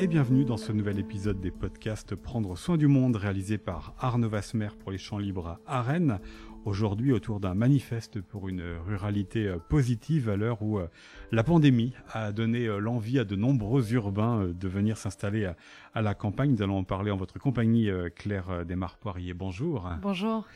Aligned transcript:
et 0.00 0.06
bienvenue 0.06 0.46
dans 0.46 0.56
ce 0.56 0.72
nouvel 0.72 0.98
épisode 0.98 1.42
des 1.42 1.50
podcasts 1.50 2.14
Prendre 2.14 2.56
soin 2.56 2.78
du 2.78 2.86
monde 2.86 3.16
réalisé 3.16 3.58
par 3.58 3.94
Arnaud 3.98 4.30
Vasmer 4.30 4.70
pour 4.78 4.92
les 4.92 4.96
champs 4.96 5.18
libres 5.18 5.60
à 5.66 5.82
Rennes. 5.82 6.20
Aujourd'hui 6.64 7.12
autour 7.12 7.38
d'un 7.38 7.52
manifeste 7.52 8.22
pour 8.22 8.48
une 8.48 8.62
ruralité 8.86 9.46
euh, 9.46 9.58
positive 9.58 10.30
à 10.30 10.36
l'heure 10.36 10.62
où 10.62 10.78
euh, 10.78 10.88
la 11.32 11.44
pandémie 11.44 11.92
a 12.14 12.32
donné 12.32 12.66
euh, 12.66 12.78
l'envie 12.78 13.18
à 13.18 13.26
de 13.26 13.36
nombreux 13.36 13.92
urbains 13.92 14.46
de 14.46 14.68
venir 14.68 14.96
s'installer 14.96 15.52
à, 15.94 16.02
la 16.02 16.14
campagne. 16.14 16.52
Nous 16.52 16.62
allons 16.62 16.78
en 16.78 16.84
parler 16.84 17.10
en 17.10 17.16
votre 17.16 17.38
compagnie 17.38 17.90
Claire 18.16 18.64
Desmarpoirier. 18.64 19.34
Bonjour. 19.34 19.90
Bonjour. 20.02 20.46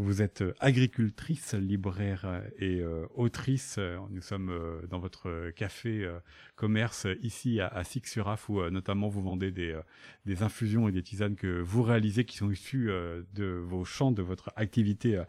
Vous 0.00 0.22
êtes 0.22 0.40
euh, 0.40 0.54
agricultrice, 0.60 1.52
libraire 1.52 2.22
euh, 2.24 2.40
et 2.58 2.80
euh, 2.80 3.06
autrice. 3.14 3.78
Nous 4.08 4.22
sommes 4.22 4.50
dans 4.88 4.98
votre 4.98 5.50
café 5.50 6.10
commerce 6.56 7.06
ici 7.22 7.60
à, 7.60 7.84
Six-sur-Af 7.84 8.48
où 8.48 8.62
notamment 8.70 9.08
vous 9.08 9.22
vendez 9.22 9.50
des, 9.50 9.78
des 10.24 10.42
infusions 10.42 10.88
et 10.88 10.92
des 10.92 11.02
tisanes 11.02 11.36
que 11.36 11.60
vous 11.60 11.82
réalisez 11.82 12.24
qui 12.24 12.36
sont 12.36 12.50
issues 12.50 12.86
de 12.86 13.44
vos 13.44 13.84
champs, 13.84 14.10
de 14.10 14.22
votre 14.22 14.52
activité 14.56 15.22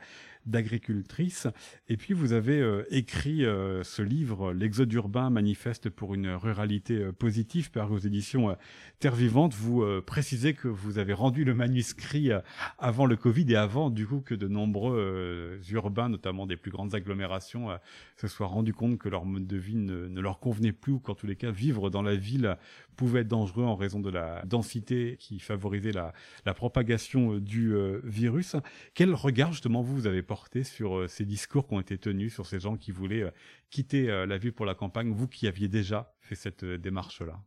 d'agricultrice. 0.45 1.47
Et 1.87 1.97
puis 1.97 2.13
vous 2.13 2.33
avez 2.33 2.59
euh, 2.59 2.83
écrit 2.89 3.45
euh, 3.45 3.83
ce 3.83 4.01
livre, 4.01 4.53
L'exode 4.53 4.91
urbain 4.93 5.29
manifeste 5.29 5.89
pour 5.89 6.13
une 6.13 6.29
ruralité 6.29 6.95
euh, 6.95 7.11
positive, 7.11 7.71
paru 7.71 7.95
aux 7.95 7.99
éditions 7.99 8.55
Terre 8.99 9.15
Vivante. 9.15 9.53
Vous 9.53 9.83
précisez 10.05 10.53
que 10.53 10.67
vous 10.67 10.97
avez 10.97 11.13
rendu 11.13 11.43
le 11.43 11.53
manuscrit 11.53 12.29
avant 12.77 13.05
le 13.05 13.15
Covid 13.15 13.51
et 13.51 13.55
avant 13.55 13.89
du 13.89 14.05
coup 14.05 14.21
que 14.21 14.35
de 14.35 14.47
nombreux 14.47 15.59
urbains, 15.71 16.09
notamment 16.09 16.45
des 16.45 16.55
plus 16.55 16.71
grandes 16.71 16.95
agglomérations, 16.95 17.69
se 18.17 18.27
soient 18.27 18.47
rendus 18.47 18.73
compte 18.73 18.97
que 18.97 19.09
leur 19.09 19.25
mode 19.25 19.47
de 19.47 19.57
vie 19.57 19.75
ne, 19.75 20.07
ne 20.07 20.21
leur 20.21 20.39
convenait 20.39 20.71
plus 20.71 20.93
ou 20.93 20.99
qu'en 20.99 21.15
tous 21.15 21.27
les 21.27 21.35
cas 21.35 21.51
vivre 21.51 21.89
dans 21.89 22.01
la 22.01 22.15
ville 22.15 22.57
pouvait 22.95 23.21
être 23.21 23.27
dangereux 23.27 23.63
en 23.63 23.75
raison 23.75 23.99
de 23.99 24.09
la 24.09 24.43
densité 24.45 25.17
qui 25.19 25.39
favorisait 25.39 25.91
la, 25.91 26.13
la 26.45 26.53
propagation 26.53 27.37
du 27.37 27.73
virus. 28.03 28.55
Quel 28.93 29.13
regard 29.13 29.51
justement 29.51 29.81
vous, 29.81 29.95
vous 29.95 30.07
avez 30.07 30.21
sur 30.63 30.97
euh, 30.97 31.07
ces 31.07 31.25
discours 31.25 31.67
qui 31.67 31.73
ont 31.73 31.79
été 31.79 31.97
tenus, 31.97 32.33
sur 32.33 32.45
ces 32.45 32.59
gens 32.59 32.77
qui 32.77 32.91
voulaient 32.91 33.23
euh, 33.23 33.31
quitter 33.69 34.09
euh, 34.09 34.25
la 34.25 34.37
ville 34.37 34.53
pour 34.53 34.65
la 34.65 34.75
campagne, 34.75 35.11
vous 35.11 35.27
qui 35.27 35.47
aviez 35.47 35.67
déjà 35.67 36.13
fait 36.19 36.35
cette 36.35 36.65
démarche-là 36.65 37.39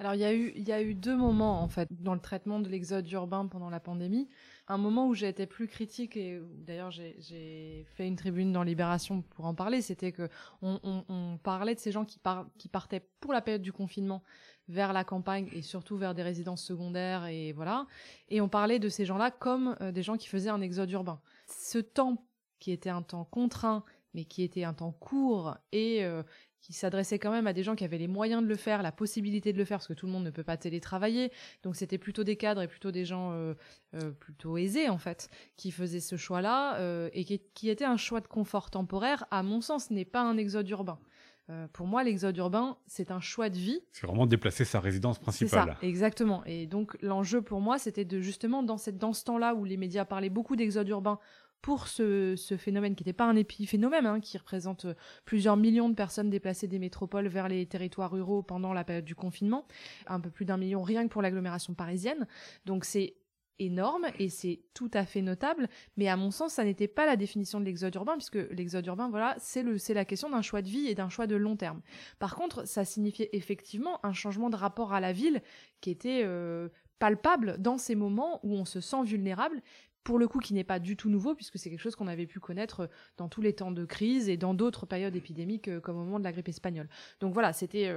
alors 0.00 0.14
il 0.14 0.20
y, 0.20 0.24
a 0.24 0.32
eu, 0.32 0.52
y 0.54 0.70
a 0.70 0.80
eu 0.80 0.94
deux 0.94 1.16
moments 1.16 1.60
en 1.60 1.66
fait 1.66 1.88
dans 1.90 2.14
le 2.14 2.20
traitement 2.20 2.60
de 2.60 2.68
l'exode 2.68 3.10
urbain 3.10 3.48
pendant 3.48 3.68
la 3.68 3.80
pandémie. 3.80 4.28
Un 4.68 4.78
moment 4.78 5.08
où 5.08 5.14
j'ai 5.14 5.26
été 5.26 5.44
plus 5.44 5.66
critique 5.66 6.16
et 6.16 6.40
d'ailleurs 6.64 6.92
j'ai 6.92 7.84
fait 7.96 8.06
une 8.06 8.14
tribune 8.14 8.52
dans 8.52 8.62
Libération 8.62 9.22
pour 9.22 9.46
en 9.46 9.56
parler, 9.56 9.82
c'était 9.82 10.12
que 10.12 10.28
on, 10.62 11.40
parlait 11.42 11.74
de 11.74 11.80
ces 11.80 11.90
gens 11.90 12.04
qui 12.04 12.68
partaient 12.68 13.08
pour 13.18 13.32
la 13.32 13.40
période 13.40 13.60
du 13.60 13.72
confinement 13.72 14.22
vers 14.68 14.92
la 14.92 15.02
campagne 15.02 15.48
et 15.52 15.62
surtout 15.62 15.96
vers 15.96 16.14
des 16.14 16.22
résidences 16.22 16.62
secondaires 16.62 17.26
et 17.26 17.50
voilà. 17.50 17.88
Et 18.28 18.40
on 18.40 18.48
parlait 18.48 18.78
de 18.78 18.88
ces 18.88 19.04
gens-là 19.04 19.32
comme 19.32 19.74
des 19.92 20.04
gens 20.04 20.16
qui 20.16 20.28
faisaient 20.28 20.50
un 20.50 20.60
exode 20.60 20.92
urbain 20.92 21.20
ce 21.50 21.78
temps 21.78 22.26
qui 22.58 22.72
était 22.72 22.90
un 22.90 23.02
temps 23.02 23.24
contraint, 23.24 23.84
mais 24.14 24.24
qui 24.24 24.42
était 24.42 24.64
un 24.64 24.74
temps 24.74 24.92
court 24.92 25.56
et 25.70 26.04
euh, 26.04 26.22
qui 26.60 26.72
s'adressait 26.72 27.18
quand 27.18 27.30
même 27.30 27.46
à 27.46 27.52
des 27.52 27.62
gens 27.62 27.76
qui 27.76 27.84
avaient 27.84 27.98
les 27.98 28.08
moyens 28.08 28.42
de 28.42 28.48
le 28.48 28.56
faire, 28.56 28.82
la 28.82 28.90
possibilité 28.90 29.52
de 29.52 29.58
le 29.58 29.64
faire, 29.64 29.78
parce 29.78 29.86
que 29.86 29.94
tout 29.94 30.06
le 30.06 30.12
monde 30.12 30.24
ne 30.24 30.30
peut 30.30 30.42
pas 30.42 30.56
télétravailler. 30.56 31.30
Donc 31.62 31.76
c'était 31.76 31.98
plutôt 31.98 32.24
des 32.24 32.36
cadres 32.36 32.62
et 32.62 32.68
plutôt 32.68 32.90
des 32.90 33.04
gens 33.04 33.32
euh, 33.32 33.54
euh, 33.94 34.10
plutôt 34.10 34.56
aisés 34.56 34.88
en 34.88 34.98
fait 34.98 35.28
qui 35.56 35.70
faisaient 35.70 36.00
ce 36.00 36.16
choix-là 36.16 37.08
et 37.12 37.24
qui, 37.24 37.40
qui, 37.54 37.68
était 37.68 37.84
un 37.84 37.96
choix 37.96 38.20
de 38.20 38.28
confort 38.28 38.70
temporaire. 38.70 39.24
À 39.30 39.42
mon 39.42 39.60
sens, 39.60 39.90
n'est 39.90 40.04
pas 40.04 40.22
un 40.22 40.36
exode 40.36 40.68
urbain. 40.68 40.98
Pour 41.72 41.86
moi, 41.86 42.04
l'exode 42.04 42.36
urbain, 42.36 42.76
c'est 42.86 43.10
un 43.10 43.20
choix 43.20 43.48
de 43.48 43.56
vie. 43.56 43.80
C'est 43.92 44.06
vraiment 44.06 44.26
déplacer 44.26 44.64
sa 44.64 44.80
résidence 44.80 45.18
principale. 45.18 45.76
C'est 45.80 45.80
ça, 45.80 45.88
exactement. 45.88 46.44
Et 46.44 46.66
donc 46.66 46.96
l'enjeu 47.02 47.42
pour 47.42 47.60
moi, 47.60 47.78
c'était 47.78 48.04
de 48.04 48.20
justement 48.20 48.62
dans 48.62 48.76
cette 48.76 48.98
dans 48.98 49.12
ce 49.12 49.24
temps-là 49.24 49.54
où 49.54 49.64
les 49.64 49.76
médias 49.76 50.04
parlaient 50.04 50.28
beaucoup 50.28 50.56
d'exode 50.56 50.88
urbain 50.88 51.18
pour 51.62 51.88
ce, 51.88 52.36
phénomène 52.58 52.94
qui 52.94 53.02
n'était 53.02 53.12
pas 53.12 53.26
un 53.26 53.36
épiphénomène, 53.36 54.06
hein, 54.06 54.20
qui 54.20 54.38
représente 54.38 54.84
euh, 54.84 54.94
plusieurs 55.24 55.56
millions 55.56 55.88
de 55.88 55.94
personnes 55.94 56.30
déplacées 56.30 56.68
des 56.68 56.78
métropoles 56.78 57.28
vers 57.28 57.48
les 57.48 57.66
territoires 57.66 58.12
ruraux 58.12 58.42
pendant 58.42 58.72
la 58.72 58.84
période 58.84 59.04
du 59.04 59.14
confinement, 59.14 59.66
un 60.06 60.20
peu 60.20 60.30
plus 60.30 60.44
d'un 60.44 60.56
million 60.56 60.82
rien 60.82 61.04
que 61.04 61.12
pour 61.12 61.22
l'agglomération 61.22 61.74
parisienne. 61.74 62.26
Donc 62.64 62.84
c'est 62.84 63.14
énorme 63.58 64.06
et 64.18 64.28
c'est 64.28 64.60
tout 64.74 64.90
à 64.94 65.04
fait 65.04 65.22
notable, 65.22 65.68
mais 65.96 66.08
à 66.08 66.16
mon 66.16 66.30
sens, 66.30 66.54
ça 66.54 66.64
n'était 66.64 66.88
pas 66.88 67.06
la 67.06 67.16
définition 67.16 67.60
de 67.60 67.64
l'exode 67.64 67.94
urbain, 67.94 68.14
puisque 68.14 68.38
l'exode 68.50 68.86
urbain, 68.86 69.08
voilà, 69.08 69.34
c'est 69.38 69.62
le, 69.62 69.78
c'est 69.78 69.94
la 69.94 70.04
question 70.04 70.30
d'un 70.30 70.42
choix 70.42 70.62
de 70.62 70.68
vie 70.68 70.86
et 70.86 70.94
d'un 70.94 71.08
choix 71.08 71.26
de 71.26 71.36
long 71.36 71.56
terme. 71.56 71.80
Par 72.18 72.36
contre, 72.36 72.66
ça 72.66 72.84
signifiait 72.84 73.30
effectivement 73.32 74.04
un 74.04 74.12
changement 74.12 74.50
de 74.50 74.56
rapport 74.56 74.92
à 74.92 75.00
la 75.00 75.12
ville 75.12 75.42
qui 75.80 75.90
était 75.90 76.22
euh, 76.24 76.68
palpable 76.98 77.56
dans 77.58 77.78
ces 77.78 77.94
moments 77.94 78.40
où 78.42 78.54
on 78.54 78.64
se 78.64 78.80
sent 78.80 79.02
vulnérable, 79.04 79.62
pour 80.04 80.18
le 80.18 80.28
coup 80.28 80.38
qui 80.38 80.54
n'est 80.54 80.64
pas 80.64 80.78
du 80.78 80.96
tout 80.96 81.10
nouveau 81.10 81.34
puisque 81.34 81.58
c'est 81.58 81.68
quelque 81.68 81.80
chose 81.80 81.96
qu'on 81.96 82.06
avait 82.06 82.26
pu 82.26 82.40
connaître 82.40 82.80
euh, 82.80 82.86
dans 83.16 83.28
tous 83.28 83.42
les 83.42 83.52
temps 83.52 83.72
de 83.72 83.84
crise 83.84 84.28
et 84.28 84.36
dans 84.36 84.54
d'autres 84.54 84.86
périodes 84.86 85.16
épidémiques 85.16 85.68
euh, 85.68 85.80
comme 85.80 85.96
au 85.96 86.04
moment 86.04 86.18
de 86.18 86.24
la 86.24 86.32
grippe 86.32 86.48
espagnole. 86.48 86.88
Donc 87.20 87.34
voilà, 87.34 87.52
c'était 87.52 87.92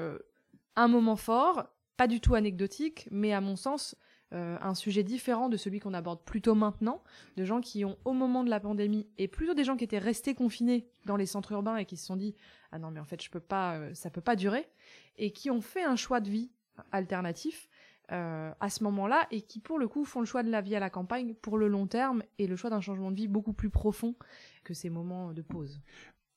un 0.76 0.88
moment 0.88 1.16
fort, 1.16 1.68
pas 1.98 2.08
du 2.08 2.20
tout 2.20 2.36
anecdotique, 2.36 3.08
mais 3.12 3.34
à 3.34 3.42
mon 3.42 3.56
sens 3.56 3.96
un 4.32 4.76
sujet 4.76 5.04
différent 5.04 5.50
de 5.50 5.58
celui 5.58 5.80
qu'on 5.80 5.94
aborde 5.94 6.22
plutôt 6.24 6.56
maintenant, 6.56 7.04
de 7.36 7.44
gens 7.44 7.60
qui 7.60 7.84
ont 7.84 7.98
au 8.06 8.14
moment 8.14 8.44
de 8.44 8.50
la 8.50 8.60
pandémie 8.60 9.08
et 9.18 9.28
plutôt 9.28 9.54
des 9.54 9.64
gens 9.64 9.76
qui 9.76 9.84
étaient 9.84 9.98
restés 9.98 10.36
confinés 10.36 10.88
dans 11.06 11.18
les 11.18 11.26
centres 11.26 11.52
urbains 11.52 11.76
et 11.78 11.86
qui 11.86 11.98
se 11.98 12.06
sont 12.06 12.16
dit 12.16 12.36
ah 12.72 12.80
non 12.80 12.92
mais 12.92 13.00
en 13.00 13.06
fait 13.06 13.22
je 13.22 13.30
peux 13.30 13.42
pas, 13.42 13.94
ça 13.94 14.10
peut 14.10 14.22
pas 14.22 14.36
durer, 14.38 14.70
et 15.18 15.32
qui 15.32 15.52
ont 15.52 15.62
fait 15.62 15.84
un 15.84 15.96
choix 15.96 16.22
de 16.22 16.30
vie 16.30 16.50
alternatif 16.92 17.70
euh, 18.12 18.52
à 18.60 18.70
ce 18.70 18.84
moment-là 18.84 19.26
et 19.32 19.42
qui 19.42 19.60
pour 19.60 19.80
le 19.80 19.88
coup 19.88 20.04
font 20.04 20.20
le 20.20 20.26
choix 20.26 20.44
de 20.44 20.52
la 20.52 20.60
vie 20.60 20.76
à 20.76 20.82
la 20.82 20.90
campagne 20.90 21.34
pour 21.34 21.58
le 21.58 21.70
long 21.70 21.88
terme 21.88 22.24
et 22.40 22.48
le 22.48 22.58
choix 22.58 22.70
d'un 22.70 22.82
changement 22.82 23.10
de 23.10 23.16
vie 23.16 23.30
beaucoup 23.30 23.54
plus 23.54 23.70
profond 23.70 24.16
que 24.66 24.74
ces 24.74 24.90
moments 24.90 25.32
de 25.32 25.42
pause. 25.42 25.80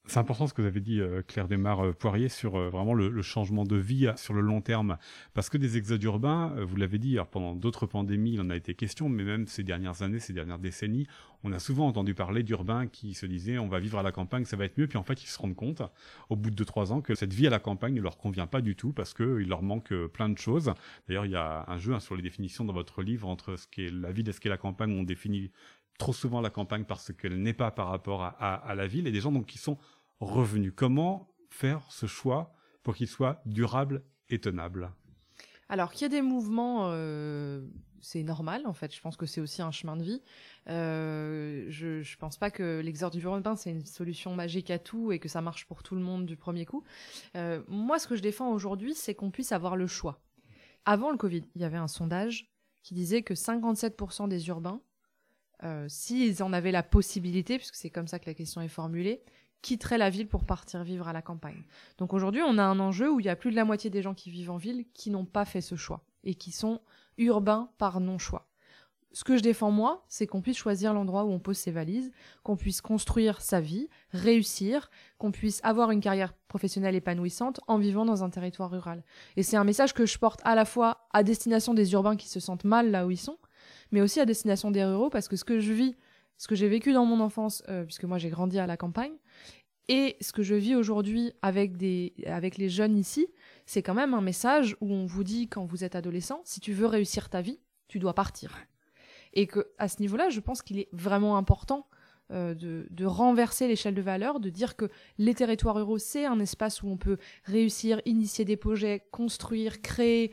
C'est 0.06 0.18
important 0.18 0.46
ce 0.46 0.52
que 0.52 0.60
vous 0.60 0.68
avez 0.68 0.82
dit, 0.82 1.00
euh, 1.00 1.22
Claire 1.22 1.48
Desmar 1.48 1.80
euh, 1.80 1.92
Poirier, 1.94 2.28
sur 2.28 2.56
euh, 2.56 2.68
vraiment 2.68 2.92
le, 2.92 3.22
changement 3.22 3.64
de 3.64 3.76
vie 3.76 4.06
sur 4.16 4.34
le 4.34 4.42
long 4.42 4.60
terme. 4.60 4.98
Parce 5.32 5.48
que 5.48 5.56
des 5.56 5.78
exodes 5.78 6.02
urbains, 6.02 6.54
vous 6.62 6.76
l'avez 6.76 6.98
dit, 6.98 7.14
alors 7.14 7.28
pendant 7.28 7.54
d'autres 7.54 7.86
pandémies, 7.86 8.34
il 8.34 8.40
en 8.42 8.50
a 8.50 8.56
été 8.56 8.74
question, 8.74 9.08
mais 9.08 9.24
même 9.24 9.46
ces 9.46 9.62
dernières 9.62 10.02
années, 10.02 10.18
ces 10.18 10.34
dernières 10.34 10.58
décennies, 10.58 11.06
on 11.42 11.52
a 11.52 11.58
souvent 11.58 11.86
entendu 11.86 12.14
parler 12.14 12.42
d'urbains 12.42 12.86
qui 12.86 13.14
se 13.14 13.24
disaient 13.24 13.56
on 13.56 13.68
va 13.68 13.80
vivre 13.80 13.98
à 13.98 14.02
la 14.02 14.12
campagne, 14.12 14.44
ça 14.44 14.58
va 14.58 14.66
être 14.66 14.76
mieux. 14.76 14.88
Puis 14.88 14.98
en 14.98 15.04
fait, 15.04 15.22
ils 15.22 15.26
se 15.26 15.38
rendent 15.38 15.56
compte, 15.56 15.80
au 16.28 16.36
bout 16.36 16.50
de 16.50 16.64
2-3 16.64 16.92
ans, 16.92 17.00
que 17.00 17.14
cette 17.14 17.32
vie 17.32 17.46
à 17.46 17.50
la 17.50 17.58
campagne 17.58 17.94
ne 17.94 18.02
leur 18.02 18.18
convient 18.18 18.46
pas 18.46 18.60
du 18.60 18.76
tout 18.76 18.92
parce 18.92 19.14
qu'il 19.14 19.48
leur 19.48 19.62
manque 19.62 19.94
plein 20.08 20.28
de 20.28 20.36
choses. 20.36 20.74
D'ailleurs, 21.08 21.24
il 21.24 21.32
y 21.32 21.36
a 21.36 21.64
un 21.66 21.78
jeu 21.78 21.94
hein, 21.94 22.00
sur 22.00 22.14
les 22.14 22.22
définitions 22.22 22.66
dans 22.66 22.74
votre 22.74 23.02
livre 23.02 23.26
entre 23.26 23.56
ce 23.56 23.66
qu'est 23.66 23.90
la 23.90 24.12
ville 24.12 24.28
et 24.28 24.32
ce 24.32 24.40
qu'est 24.40 24.50
la 24.50 24.58
campagne. 24.58 24.92
On 24.98 25.02
définit 25.02 25.50
trop 25.98 26.12
souvent 26.12 26.40
la 26.40 26.50
campagne 26.50 26.84
parce 26.84 27.12
qu'elle 27.12 27.40
n'est 27.40 27.54
pas 27.54 27.70
par 27.70 27.88
rapport 27.88 28.22
à, 28.22 28.28
à, 28.28 28.74
la 28.74 28.86
ville 28.86 29.06
et 29.06 29.12
des 29.12 29.20
gens 29.20 29.32
donc 29.32 29.46
qui 29.46 29.58
sont 29.58 29.78
revenus. 30.20 30.72
Comment 30.74 31.28
faire 31.50 31.86
ce 31.90 32.06
choix 32.06 32.52
pour 32.82 32.94
qu'il 32.94 33.08
soit 33.08 33.40
durable 33.46 34.04
et 34.28 34.40
tenable? 34.40 34.92
Alors 35.68 35.92
qu'il 35.92 36.02
y 36.02 36.06
ait 36.06 36.20
des 36.20 36.22
mouvements, 36.22 36.90
euh, 36.90 37.66
c'est 38.00 38.22
normal 38.22 38.62
en 38.66 38.74
fait. 38.74 38.94
Je 38.94 39.00
pense 39.00 39.16
que 39.16 39.26
c'est 39.26 39.40
aussi 39.40 39.62
un 39.62 39.70
chemin 39.70 39.96
de 39.96 40.04
vie. 40.04 40.22
Euh, 40.68 41.64
je, 41.68 41.98
ne 41.98 42.18
pense 42.18 42.36
pas 42.36 42.50
que 42.50 42.80
l'exode 42.80 43.14
urbain 43.16 43.56
c'est 43.56 43.70
une 43.70 43.84
solution 43.84 44.34
magique 44.34 44.70
à 44.70 44.78
tout 44.78 45.12
et 45.12 45.18
que 45.18 45.28
ça 45.28 45.40
marche 45.40 45.66
pour 45.66 45.82
tout 45.82 45.94
le 45.94 46.02
monde 46.02 46.26
du 46.26 46.36
premier 46.36 46.66
coup. 46.66 46.84
Euh, 47.36 47.62
moi, 47.68 47.98
ce 47.98 48.06
que 48.06 48.16
je 48.16 48.22
défends 48.22 48.52
aujourd'hui, 48.52 48.94
c'est 48.94 49.14
qu'on 49.14 49.30
puisse 49.30 49.52
avoir 49.52 49.76
le 49.76 49.86
choix. 49.86 50.20
Avant 50.84 51.10
le 51.10 51.16
Covid, 51.16 51.42
il 51.54 51.62
y 51.62 51.64
avait 51.64 51.78
un 51.78 51.88
sondage 51.88 52.52
qui 52.82 52.94
disait 52.94 53.22
que 53.22 53.32
57% 53.32 54.28
des 54.28 54.48
urbains, 54.48 54.80
s'ils 55.88 56.42
en 56.42 56.52
avaient 56.52 56.72
la 56.72 56.82
possibilité, 56.82 57.56
puisque 57.56 57.76
c'est 57.76 57.88
comme 57.88 58.06
ça 58.06 58.18
que 58.18 58.26
la 58.26 58.34
question 58.34 58.60
est 58.60 58.68
formulée, 58.68 59.22
quitteraient 59.64 59.98
la 59.98 60.10
ville 60.10 60.28
pour 60.28 60.44
partir 60.44 60.84
vivre 60.84 61.08
à 61.08 61.14
la 61.14 61.22
campagne. 61.22 61.62
Donc 61.96 62.12
aujourd'hui, 62.12 62.42
on 62.46 62.58
a 62.58 62.62
un 62.62 62.78
enjeu 62.78 63.10
où 63.10 63.18
il 63.18 63.26
y 63.26 63.30
a 63.30 63.36
plus 63.36 63.50
de 63.50 63.56
la 63.56 63.64
moitié 63.64 63.88
des 63.88 64.02
gens 64.02 64.12
qui 64.12 64.30
vivent 64.30 64.50
en 64.50 64.58
ville 64.58 64.84
qui 64.92 65.10
n'ont 65.10 65.24
pas 65.24 65.46
fait 65.46 65.62
ce 65.62 65.74
choix 65.74 66.04
et 66.22 66.34
qui 66.34 66.52
sont 66.52 66.80
urbains 67.16 67.70
par 67.78 67.98
non-choix. 67.98 68.46
Ce 69.12 69.24
que 69.24 69.36
je 69.36 69.42
défends 69.42 69.70
moi, 69.70 70.04
c'est 70.08 70.26
qu'on 70.26 70.42
puisse 70.42 70.58
choisir 70.58 70.92
l'endroit 70.92 71.24
où 71.24 71.30
on 71.30 71.38
pose 71.38 71.56
ses 71.56 71.70
valises, 71.70 72.12
qu'on 72.42 72.56
puisse 72.56 72.82
construire 72.82 73.40
sa 73.40 73.60
vie, 73.60 73.88
réussir, 74.10 74.90
qu'on 75.18 75.30
puisse 75.30 75.60
avoir 75.62 75.92
une 75.92 76.00
carrière 76.00 76.34
professionnelle 76.48 76.96
épanouissante 76.96 77.60
en 77.66 77.78
vivant 77.78 78.04
dans 78.04 78.22
un 78.22 78.28
territoire 78.28 78.70
rural. 78.70 79.02
Et 79.36 79.42
c'est 79.42 79.56
un 79.56 79.64
message 79.64 79.94
que 79.94 80.04
je 80.04 80.18
porte 80.18 80.40
à 80.44 80.54
la 80.54 80.64
fois 80.64 81.06
à 81.12 81.22
destination 81.22 81.72
des 81.72 81.92
urbains 81.92 82.16
qui 82.16 82.28
se 82.28 82.40
sentent 82.40 82.64
mal 82.64 82.90
là 82.90 83.06
où 83.06 83.10
ils 83.10 83.16
sont, 83.16 83.38
mais 83.92 84.02
aussi 84.02 84.20
à 84.20 84.26
destination 84.26 84.70
des 84.70 84.84
ruraux 84.84 85.10
parce 85.10 85.28
que 85.28 85.36
ce 85.36 85.44
que 85.44 85.60
je 85.60 85.72
vis 85.72 85.96
ce 86.36 86.48
que 86.48 86.54
j'ai 86.54 86.68
vécu 86.68 86.92
dans 86.92 87.04
mon 87.04 87.20
enfance, 87.20 87.62
euh, 87.68 87.84
puisque 87.84 88.04
moi 88.04 88.18
j'ai 88.18 88.30
grandi 88.30 88.58
à 88.58 88.66
la 88.66 88.76
campagne, 88.76 89.14
et 89.88 90.16
ce 90.20 90.32
que 90.32 90.42
je 90.42 90.54
vis 90.54 90.74
aujourd'hui 90.74 91.32
avec, 91.42 91.76
des, 91.76 92.14
avec 92.26 92.56
les 92.56 92.68
jeunes 92.68 92.96
ici, 92.96 93.26
c'est 93.66 93.82
quand 93.82 93.94
même 93.94 94.14
un 94.14 94.20
message 94.20 94.76
où 94.80 94.92
on 94.92 95.04
vous 95.04 95.24
dit 95.24 95.48
quand 95.48 95.64
vous 95.64 95.84
êtes 95.84 95.94
adolescent, 95.94 96.40
si 96.44 96.60
tu 96.60 96.72
veux 96.72 96.86
réussir 96.86 97.28
ta 97.28 97.42
vie, 97.42 97.60
tu 97.88 97.98
dois 97.98 98.14
partir. 98.14 98.56
Et 99.34 99.46
que 99.46 99.68
à 99.78 99.88
ce 99.88 100.00
niveau-là, 100.00 100.30
je 100.30 100.40
pense 100.40 100.62
qu'il 100.62 100.78
est 100.78 100.88
vraiment 100.92 101.36
important 101.36 101.86
euh, 102.30 102.54
de, 102.54 102.86
de, 102.90 103.04
renverser 103.04 103.68
l'échelle 103.68 103.94
de 103.94 104.00
valeur, 104.00 104.40
de 104.40 104.48
dire 104.48 104.76
que 104.76 104.88
les 105.18 105.34
territoires 105.34 105.74
ruraux, 105.74 105.98
c'est 105.98 106.24
un 106.24 106.40
espace 106.40 106.82
où 106.82 106.88
on 106.88 106.96
peut 106.96 107.18
réussir, 107.44 108.00
initier 108.06 108.46
des 108.46 108.56
projets, 108.56 109.06
construire, 109.10 109.82
créer, 109.82 110.32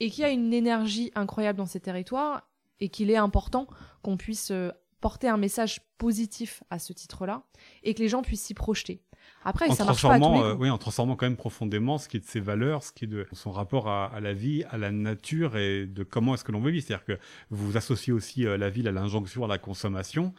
et 0.00 0.10
qu'il 0.10 0.22
y 0.22 0.26
a 0.26 0.30
une 0.30 0.52
énergie 0.52 1.10
incroyable 1.14 1.56
dans 1.56 1.66
ces 1.66 1.80
territoires 1.80 2.46
et 2.80 2.88
qu'il 2.88 3.10
est 3.10 3.16
important 3.16 3.66
qu'on 4.02 4.16
puisse 4.16 4.50
euh, 4.50 4.70
porter 5.00 5.28
un 5.28 5.36
message 5.36 5.80
positif 5.98 6.62
à 6.70 6.78
ce 6.78 6.92
titre-là 6.92 7.42
et 7.82 7.94
que 7.94 8.00
les 8.00 8.08
gens 8.08 8.22
puissent 8.22 8.44
s'y 8.44 8.54
projeter. 8.54 9.02
Après, 9.44 9.68
en 9.68 9.74
ça 9.74 9.84
marche 9.84 10.02
pas 10.02 10.14
à 10.14 10.18
tous 10.18 10.24
les 10.24 10.28
transformant, 10.28 10.44
euh, 10.44 10.54
oui, 10.54 10.70
en 10.70 10.78
transformant 10.78 11.16
quand 11.16 11.26
même 11.26 11.36
profondément 11.36 11.98
ce 11.98 12.08
qui 12.08 12.18
est 12.18 12.20
de 12.20 12.26
ses 12.26 12.40
valeurs, 12.40 12.82
ce 12.82 12.92
qui 12.92 13.04
est 13.04 13.08
de 13.08 13.26
son 13.32 13.50
rapport 13.50 13.88
à, 13.88 14.06
à 14.06 14.20
la 14.20 14.34
vie, 14.34 14.64
à 14.70 14.76
la 14.76 14.90
nature 14.90 15.56
et 15.56 15.86
de 15.86 16.02
comment 16.02 16.34
est-ce 16.34 16.44
que 16.44 16.52
l'on 16.52 16.60
veut 16.60 16.70
vivre. 16.70 16.84
C'est-à-dire 16.86 17.04
que 17.04 17.18
vous 17.50 17.76
associez 17.76 18.12
aussi 18.12 18.46
euh, 18.46 18.58
la 18.58 18.68
ville 18.68 18.88
à 18.88 18.92
l'injonction 18.92 19.44
à 19.44 19.48
la 19.48 19.58
consommation 19.58 20.34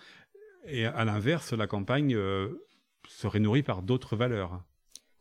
et 0.66 0.86
à 0.86 1.06
l'inverse, 1.06 1.54
la 1.54 1.68
campagne 1.68 2.16
euh, 2.16 2.68
serait 3.08 3.40
nourrie 3.40 3.64
par 3.64 3.82
d'autres 3.82 4.16
valeurs. 4.16 4.62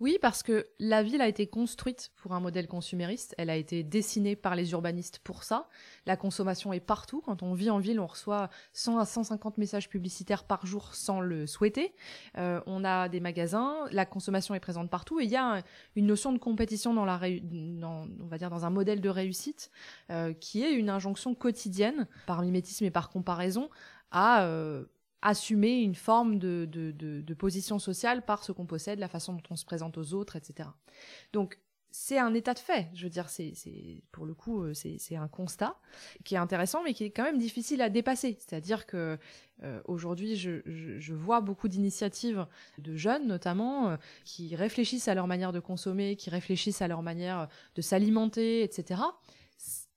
Oui, 0.00 0.19
parce 0.23 0.43
que 0.43 0.67
la 0.79 1.02
ville 1.02 1.20
a 1.20 1.29
été 1.29 1.47
construite 1.47 2.11
pour 2.17 2.32
un 2.32 2.41
modèle 2.41 2.67
consumériste. 2.67 3.35
Elle 3.37 3.50
a 3.50 3.56
été 3.56 3.82
dessinée 3.82 4.35
par 4.35 4.55
les 4.56 4.73
urbanistes 4.73 5.19
pour 5.19 5.44
ça. 5.44 5.69
La 6.06 6.17
consommation 6.17 6.73
est 6.73 6.81
partout. 6.81 7.20
Quand 7.20 7.43
on 7.43 7.52
vit 7.52 7.69
en 7.69 7.79
ville, 7.79 8.00
on 8.00 8.06
reçoit 8.06 8.49
100 8.73 8.99
à 8.99 9.05
150 9.05 9.58
messages 9.58 9.91
publicitaires 9.91 10.44
par 10.44 10.64
jour 10.64 10.94
sans 10.94 11.20
le 11.20 11.47
souhaiter. 11.47 11.94
Euh, 12.38 12.62
on 12.67 12.82
a 12.82 13.11
des 13.11 13.20
magasins. 13.20 13.76
La 13.93 14.06
consommation 14.06 14.55
est 14.55 14.61
présente 14.61 14.88
partout. 14.88 15.20
Et 15.20 15.25
il 15.25 15.31
y 15.31 15.37
a 15.37 15.56
un- 15.58 15.62
une 15.97 16.06
notion 16.06 16.32
de 16.32 16.38
compétition 16.38 16.94
dans 16.94 17.05
la, 17.05 17.20
on 17.52 18.26
va 18.26 18.38
dire 18.38 18.49
dans 18.49 18.64
un 18.64 18.70
modèle 18.70 19.02
de 19.02 19.08
réussite 19.11 19.70
euh, 20.08 20.32
qui 20.32 20.62
est 20.62 20.73
une 20.73 20.88
injonction 20.88 21.35
quotidienne, 21.35 22.08
par 22.26 22.41
mimétisme 22.41 22.87
et 22.87 22.91
par 22.91 23.11
comparaison, 23.11 23.69
à 24.12 24.44
euh, 24.44 24.87
assumer 25.23 25.81
une 25.83 25.95
forme 25.95 26.39
de, 26.39 26.65
de, 26.67 27.35
position 27.35 27.79
sociale 27.79 28.25
par 28.25 28.45
ce 28.45 28.53
qu'on 28.53 28.67
possède, 28.67 28.99
la 28.99 29.09
façon 29.09 29.35
dont 29.35 29.43
on 29.51 29.57
se 29.57 29.65
présente 29.65 29.97
aux 29.97 30.15
autres, 30.15 30.37
etc. 30.37 30.69
Donc 31.33 31.59
c'est 31.93 32.19
un 32.19 32.35
état 32.35 32.55
de 32.55 32.59
fait. 32.59 32.89
Je 32.95 33.05
veux 33.05 33.11
dire, 33.11 33.29
c'est, 33.29 33.53
pour 34.13 34.27
le 34.27 34.35
coup, 34.35 34.63
euh, 34.63 34.75
c'est, 34.75 35.17
un 35.17 35.29
constat 35.29 35.77
qui 36.25 36.35
est 36.35 36.39
intéressant, 36.39 36.83
mais 36.85 36.95
qui 36.95 37.05
est 37.05 37.11
quand 37.11 37.25
même 37.25 37.39
difficile 37.39 37.83
à 37.83 37.89
dépasser. 37.89 38.37
C'est-à-dire 38.39 38.87
que 38.87 39.19
euh, 39.63 39.81
aujourd'hui, 39.87 40.37
je 40.37 41.15
vois 41.15 41.41
beaucoup 41.41 41.69
d'initiatives 41.69 42.47
de 42.79 42.97
jeunes, 42.97 43.27
notamment, 43.27 43.91
euh, 43.91 43.97
qui 44.25 44.55
réfléchissent 44.55 45.09
à 45.09 45.15
leur 45.15 45.27
manière 45.27 45.53
de 45.53 45.61
consommer, 45.61 46.17
qui 46.17 46.31
réfléchissent 46.31 46.83
à 46.83 46.89
leur 46.89 47.03
manière 47.03 47.49
de 47.75 47.83
s'alimenter, 47.83 48.63
etc. 48.63 49.03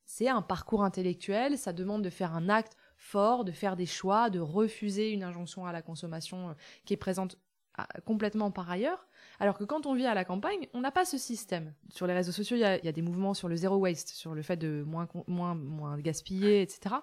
C'est 0.06 0.30
un 0.30 0.42
parcours 0.42 0.84
intellectuel. 0.84 1.58
Ça 1.58 1.74
demande 1.74 2.04
de 2.04 2.10
faire 2.10 2.34
un 2.34 2.50
acte 2.50 2.76
fort, 2.98 3.44
de 3.44 3.52
faire 3.52 3.76
des 3.76 3.86
choix, 3.86 4.30
de 4.30 4.40
refuser 4.40 5.12
une 5.12 5.24
injonction 5.24 5.66
à 5.66 5.72
la 5.72 5.82
consommation 5.82 6.50
euh, 6.50 6.54
qui 6.86 6.94
est 6.94 6.98
présente 6.98 7.38
à- 7.76 7.88
complètement 8.06 8.52
par 8.52 8.70
ailleurs. 8.70 9.08
Alors 9.40 9.58
que 9.58 9.64
quand 9.64 9.86
on 9.86 9.94
vit 9.94 10.06
à 10.06 10.14
la 10.14 10.26
campagne, 10.26 10.68
on 10.74 10.82
n'a 10.82 10.92
pas 10.92 11.06
ce 11.06 11.18
système. 11.18 11.74
Sur 11.90 12.06
les 12.08 12.14
réseaux 12.14 12.32
sociaux, 12.32 12.56
il 12.56 12.60
y 12.60 12.64
a, 12.66 12.92
des 12.92 13.02
mouvements 13.02 13.34
sur 13.34 13.48
le 13.48 13.56
zéro 13.56 13.78
waste, 13.78 14.10
sur 14.10 14.36
le 14.36 14.42
fait 14.42 14.58
de 14.58 14.84
moins, 14.86 15.98
gaspiller, 15.98 16.62
etc. 16.62 16.96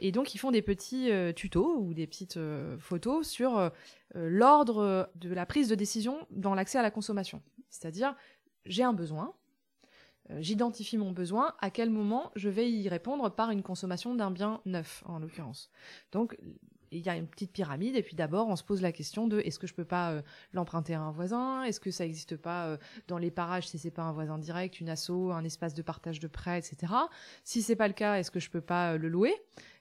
Et 0.00 0.10
donc, 0.10 0.34
ils 0.34 0.38
font 0.38 0.50
des 0.50 0.62
petits 0.62 1.10
euh, 1.10 1.32
tutos 1.32 1.76
ou 1.78 1.92
des 1.92 2.06
petites 2.06 2.38
euh, 2.38 2.78
photos 2.78 3.28
sur 3.28 3.70
l'ordre 4.14 5.10
de 5.16 5.34
la 5.34 5.44
prise 5.44 5.68
de 5.68 5.74
décision 5.74 6.26
dans 6.30 6.54
l'accès 6.54 6.78
à 6.78 6.82
la 6.82 6.90
consommation. 6.90 7.42
C'est-à-dire, 7.68 8.14
j'ai 8.64 8.84
un 8.84 8.92
besoin, 8.92 9.34
j'identifie 10.38 10.98
mon 10.98 11.12
besoin, 11.12 11.54
à 11.60 11.70
quel 11.70 11.90
moment 11.90 12.30
je 12.34 12.48
vais 12.48 12.70
y 12.70 12.88
répondre 12.88 13.30
par 13.30 13.50
une 13.50 13.62
consommation 13.62 14.14
d'un 14.14 14.30
bien 14.30 14.60
neuf, 14.64 15.02
en 15.06 15.18
l'occurrence. 15.18 15.70
Donc, 16.12 16.36
il 16.98 17.04
y 17.04 17.08
a 17.08 17.16
une 17.16 17.26
petite 17.26 17.52
pyramide, 17.52 17.96
et 17.96 18.02
puis 18.02 18.14
d'abord, 18.14 18.48
on 18.48 18.56
se 18.56 18.64
pose 18.64 18.82
la 18.82 18.92
question 18.92 19.26
de 19.26 19.40
est-ce 19.40 19.58
que 19.58 19.66
je 19.66 19.74
peux 19.74 19.84
pas 19.84 20.12
euh, 20.12 20.22
l'emprunter 20.52 20.94
à 20.94 21.00
un 21.00 21.10
voisin? 21.10 21.62
Est-ce 21.64 21.80
que 21.80 21.90
ça 21.90 22.04
n'existe 22.04 22.36
pas 22.36 22.66
euh, 22.66 22.76
dans 23.08 23.18
les 23.18 23.30
parages 23.30 23.68
si 23.68 23.78
c'est 23.78 23.90
pas 23.90 24.02
un 24.02 24.12
voisin 24.12 24.38
direct, 24.38 24.80
une 24.80 24.88
asso, 24.88 25.10
un 25.10 25.44
espace 25.44 25.74
de 25.74 25.82
partage 25.82 26.20
de 26.20 26.28
prêts, 26.28 26.58
etc. 26.58 26.92
Si 27.42 27.62
c'est 27.62 27.76
pas 27.76 27.88
le 27.88 27.94
cas, 27.94 28.16
est-ce 28.16 28.30
que 28.30 28.40
je 28.40 28.50
peux 28.50 28.60
pas 28.60 28.92
euh, 28.92 28.98
le 28.98 29.08
louer? 29.08 29.34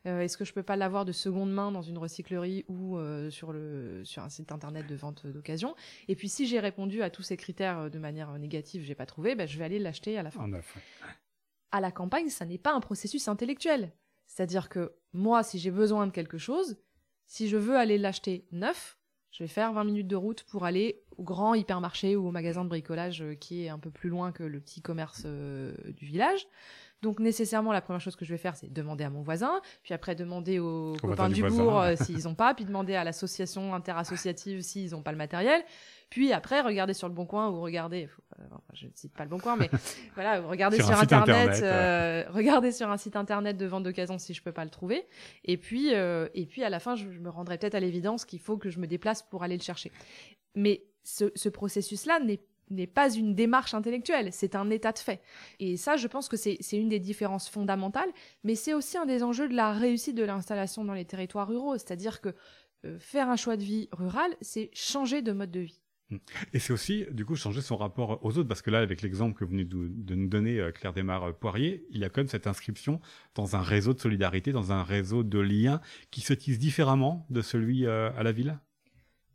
Est-ce 0.06 0.36
que 0.36 0.44
je 0.44 0.51
peux 0.51 0.63
pas 0.63 0.75
l'avoir 0.75 1.06
de 1.06 1.13
seconde 1.13 1.54
main 1.54 1.71
dans 1.71 1.81
une 1.81 1.98
recyclerie 1.98 2.65
ou 2.68 2.98
sur 3.30 3.54
le 3.54 4.01
sur 4.04 4.21
un 4.21 4.27
site 4.27 4.51
internet 4.51 4.86
de 4.86 4.95
vente 4.95 5.25
d'occasion? 5.25 5.75
Et 6.09 6.18
puis 6.18 6.27
si 6.27 6.45
j'ai 6.45 6.59
répondu 6.59 7.01
à 7.01 7.09
tous 7.09 7.24
ces 7.24 7.38
critères 7.38 7.89
de 7.89 8.00
manière 8.00 8.38
négative, 8.38 8.83
j'ai 8.83 8.95
pas 8.95 9.06
trouvé, 9.06 9.33
ben, 9.33 9.48
je 9.48 9.57
vais 9.57 9.63
aller 9.63 9.80
l'acheter 9.80 10.18
à 10.18 10.24
la 10.24 10.30
fin. 10.30 10.44
En 10.44 10.59
à 11.71 11.80
la 11.80 11.92
campagne, 11.92 12.30
ça 12.30 12.45
n'est 12.45 12.59
pas 12.59 12.74
un 12.74 12.81
processus 12.81 13.27
intellectuel. 13.27 13.94
C'est-à-dire 14.27 14.69
que 14.69 14.95
moi, 15.12 15.44
si 15.44 15.59
j'ai 15.59 15.71
besoin 15.71 16.07
de 16.07 16.12
quelque 16.12 16.38
chose, 16.38 16.77
si 17.27 17.47
je 17.49 17.57
veux 17.57 17.75
aller 17.77 17.97
l'acheter 17.97 18.45
neuf, 18.51 18.97
je 19.31 19.43
vais 19.43 19.47
faire 19.47 19.73
20 19.73 19.83
minutes 19.85 20.07
de 20.07 20.15
route 20.15 20.43
pour 20.43 20.63
aller 20.65 21.01
au 21.17 21.23
grand 21.23 21.55
hypermarché 21.55 22.15
ou 22.15 22.27
au 22.27 22.31
magasin 22.31 22.63
de 22.63 22.69
bricolage 22.69 23.21
euh, 23.23 23.33
qui 23.35 23.65
est 23.65 23.69
un 23.69 23.79
peu 23.79 23.89
plus 23.89 24.09
loin 24.09 24.31
que 24.31 24.43
le 24.43 24.59
petit 24.59 24.81
commerce 24.81 25.23
euh, 25.25 25.73
du 25.93 26.05
village. 26.05 26.45
Donc 27.01 27.19
nécessairement, 27.19 27.73
la 27.73 27.81
première 27.81 27.99
chose 27.99 28.15
que 28.15 28.23
je 28.25 28.31
vais 28.31 28.37
faire, 28.37 28.55
c'est 28.55 28.71
demander 28.71 29.03
à 29.03 29.09
mon 29.09 29.21
voisin, 29.23 29.59
puis 29.81 29.93
après 29.93 30.15
demander 30.15 30.59
aux 30.59 30.93
voisin 30.93 31.07
copains 31.09 31.29
du 31.29 31.41
voisin, 31.41 31.63
bourg 31.63 31.81
euh, 31.81 31.95
s'ils 31.99 32.23
n'ont 32.25 32.35
pas, 32.35 32.53
puis 32.53 32.63
demander 32.63 32.95
à 32.95 33.03
l'association 33.03 33.73
interassociative 33.73 34.61
s'ils 34.61 34.91
n'ont 34.91 35.01
pas 35.01 35.11
le 35.11 35.17
matériel, 35.17 35.61
puis 36.09 36.31
après 36.31 36.61
regarder 36.61 36.93
sur 36.93 37.09
le 37.09 37.13
bon 37.13 37.25
coin 37.25 37.49
ou 37.49 37.59
regarder, 37.61 38.07
faut- 38.07 38.21
euh, 38.39 38.43
je 38.73 38.85
ne 38.87 38.91
cite 38.95 39.13
pas 39.13 39.23
le 39.23 39.29
bon 39.29 39.39
coin, 39.39 39.55
mais 39.55 39.69
voilà, 40.15 40.41
regarder 40.41 40.77
Sur 40.77 40.91
internet, 40.91 41.49
internet, 41.49 41.63
euh, 41.63 42.23
regarder 42.31 42.71
sur 42.71 42.89
un 42.89 42.97
site 42.97 43.15
internet 43.15 43.57
de 43.57 43.65
vente 43.65 43.83
d'occasion 43.83 44.17
si 44.17 44.33
je 44.33 44.41
peux 44.41 44.51
pas 44.51 44.63
le 44.63 44.69
trouver, 44.69 45.05
et 45.45 45.57
puis 45.57 45.93
euh, 45.93 46.27
et 46.33 46.45
puis 46.45 46.63
à 46.63 46.69
la 46.69 46.79
fin, 46.79 46.95
je, 46.95 47.11
je 47.11 47.19
me 47.19 47.29
rendrai 47.29 47.57
peut-être 47.57 47.75
à 47.75 47.79
l'évidence 47.79 48.25
qu'il 48.25 48.39
faut 48.39 48.57
que 48.57 48.69
je 48.69 48.79
me 48.79 48.87
déplace 48.87 49.21
pour 49.21 49.43
aller 49.43 49.57
le 49.57 49.63
chercher. 49.63 49.91
Mais 50.55 50.83
ce, 51.03 51.31
ce 51.35 51.49
processus-là 51.49 52.19
n'est 52.19 52.39
n'est 52.69 52.87
pas 52.87 53.13
une 53.13 53.35
démarche 53.35 53.73
intellectuelle, 53.73 54.29
c'est 54.31 54.55
un 54.55 54.69
état 54.69 54.91
de 54.91 54.99
fait. 54.99 55.21
Et 55.59 55.77
ça, 55.77 55.95
je 55.97 56.07
pense 56.07 56.29
que 56.29 56.37
c'est 56.37 56.57
c'est 56.59 56.77
une 56.77 56.89
des 56.89 56.99
différences 56.99 57.49
fondamentales, 57.49 58.09
mais 58.43 58.55
c'est 58.55 58.73
aussi 58.73 58.97
un 58.97 59.05
des 59.05 59.23
enjeux 59.23 59.47
de 59.47 59.55
la 59.55 59.71
réussite 59.71 60.15
de 60.15 60.23
l'installation 60.23 60.83
dans 60.83 60.93
les 60.93 61.05
territoires 61.05 61.47
ruraux, 61.47 61.77
c'est-à-dire 61.77 62.21
que 62.21 62.33
euh, 62.85 62.97
faire 62.99 63.29
un 63.29 63.35
choix 63.35 63.57
de 63.57 63.63
vie 63.63 63.89
rural, 63.91 64.31
c'est 64.41 64.69
changer 64.73 65.21
de 65.21 65.31
mode 65.31 65.51
de 65.51 65.61
vie. 65.61 65.82
Et 66.53 66.59
c'est 66.59 66.73
aussi, 66.73 67.05
du 67.11 67.25
coup, 67.25 67.35
changer 67.35 67.61
son 67.61 67.77
rapport 67.77 68.23
aux 68.23 68.38
autres, 68.38 68.47
parce 68.47 68.61
que 68.61 68.69
là, 68.69 68.79
avec 68.79 69.01
l'exemple 69.01 69.38
que 69.38 69.44
vous 69.45 69.51
venez 69.51 69.65
de, 69.65 69.88
de 69.89 70.15
nous 70.15 70.27
donner, 70.27 70.59
euh, 70.59 70.71
Claire 70.71 70.94
Desmar 70.94 71.23
euh, 71.23 71.31
Poirier, 71.31 71.85
il 71.91 72.00
y 72.00 72.03
a 72.03 72.09
quand 72.09 72.21
même 72.21 72.27
cette 72.27 72.47
inscription 72.47 73.00
dans 73.35 73.55
un 73.55 73.61
réseau 73.61 73.94
de 73.94 74.00
solidarité, 74.00 74.51
dans 74.51 74.71
un 74.71 74.83
réseau 74.83 75.23
de 75.23 75.39
liens 75.39 75.81
qui 76.11 76.21
se 76.21 76.33
tisse 76.33 76.59
différemment 76.59 77.25
de 77.29 77.41
celui 77.41 77.85
euh, 77.85 78.11
à 78.15 78.23
la 78.23 78.31
ville? 78.31 78.59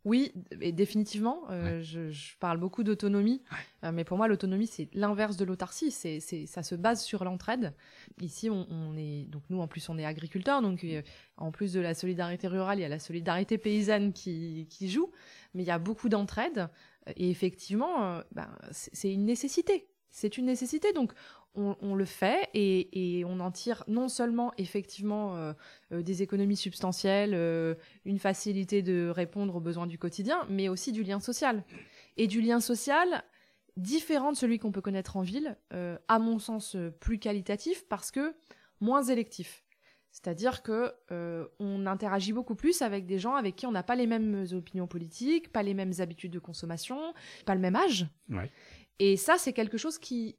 Oui, 0.09 0.33
et 0.59 0.71
définitivement. 0.71 1.43
euh, 1.51 1.81
je, 1.81 2.09
je 2.09 2.35
parle 2.39 2.57
beaucoup 2.57 2.83
d'autonomie, 2.83 3.43
euh, 3.83 3.91
mais 3.91 4.03
pour 4.03 4.17
moi, 4.17 4.27
l'autonomie, 4.27 4.65
c'est 4.65 4.89
l'inverse 4.93 5.37
de 5.37 5.45
l'autarcie. 5.45 5.91
C'est, 5.91 6.19
c'est, 6.19 6.47
ça 6.47 6.63
se 6.63 6.73
base 6.75 7.03
sur 7.03 7.23
l'entraide. 7.23 7.73
Ici, 8.19 8.49
on, 8.49 8.65
on 8.71 8.97
est 8.97 9.25
donc 9.29 9.43
nous, 9.49 9.61
en 9.61 9.67
plus, 9.67 9.87
on 9.87 9.97
est 9.99 10.05
agriculteurs, 10.05 10.61
donc 10.63 10.83
euh, 10.83 11.03
en 11.37 11.51
plus 11.51 11.73
de 11.73 11.79
la 11.79 11.93
solidarité 11.93 12.47
rurale, 12.47 12.79
il 12.79 12.81
y 12.81 12.85
a 12.85 12.89
la 12.89 12.99
solidarité 12.99 13.57
paysanne 13.59 14.11
qui, 14.11 14.67
qui 14.69 14.89
joue, 14.89 15.11
mais 15.53 15.61
il 15.63 15.67
y 15.67 15.71
a 15.71 15.79
beaucoup 15.79 16.09
d'entraide. 16.09 16.69
Et 17.15 17.29
effectivement, 17.29 18.21
ben, 18.31 18.49
c'est, 18.71 18.93
c'est 18.93 19.13
une 19.13 19.25
nécessité. 19.25 19.87
C'est 20.11 20.39
une 20.39 20.45
nécessité, 20.45 20.91
donc 20.91 21.13
on, 21.55 21.75
on 21.81 21.95
le 21.95 22.05
fait 22.05 22.49
et, 22.53 23.19
et 23.19 23.25
on 23.25 23.39
en 23.39 23.51
tire 23.51 23.83
non 23.87 24.07
seulement 24.07 24.53
effectivement 24.57 25.35
euh, 25.35 25.53
euh, 25.91 26.01
des 26.01 26.21
économies 26.21 26.55
substantielles, 26.55 27.33
euh, 27.33 27.75
une 28.05 28.19
facilité 28.19 28.81
de 28.81 29.09
répondre 29.09 29.55
aux 29.55 29.59
besoins 29.59 29.87
du 29.87 29.97
quotidien, 29.97 30.45
mais 30.49 30.69
aussi 30.69 30.91
du 30.91 31.03
lien 31.03 31.19
social. 31.19 31.63
Et 32.17 32.27
du 32.27 32.41
lien 32.41 32.59
social 32.59 33.23
différent 33.77 34.31
de 34.31 34.37
celui 34.37 34.59
qu'on 34.59 34.71
peut 34.73 34.81
connaître 34.81 35.15
en 35.15 35.21
ville, 35.21 35.55
à 36.09 36.19
mon 36.19 36.37
sens 36.37 36.75
plus 36.99 37.17
qualitatif 37.17 37.87
parce 37.87 38.11
que 38.11 38.35
moins 38.81 39.03
électif. 39.03 39.63
C'est-à-dire 40.11 40.63
que 40.63 40.93
euh, 41.11 41.47
on 41.59 41.85
interagit 41.85 42.33
beaucoup 42.33 42.55
plus 42.55 42.81
avec 42.81 43.05
des 43.05 43.19
gens 43.19 43.35
avec 43.35 43.55
qui 43.55 43.67
on 43.67 43.71
n'a 43.71 43.83
pas 43.83 43.95
les 43.95 44.07
mêmes 44.07 44.45
opinions 44.53 44.87
politiques, 44.87 45.51
pas 45.51 45.63
les 45.63 45.73
mêmes 45.73 45.93
habitudes 45.99 46.31
de 46.31 46.39
consommation, 46.39 47.13
pas 47.45 47.55
le 47.55 47.61
même 47.61 47.75
âge. 47.75 48.07
Ouais. 48.29 48.51
Et 48.97 49.17
ça, 49.17 49.37
c'est 49.37 49.53
quelque 49.53 49.77
chose 49.77 49.97
qui. 49.97 50.37